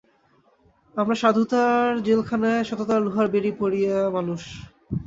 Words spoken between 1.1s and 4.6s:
সাধুতার জেলখানায় সততার লোহার বেড়ি পরিয়া মানুষ।